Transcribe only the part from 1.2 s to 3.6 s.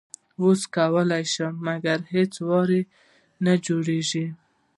خو مګر هیڅ وار یې نه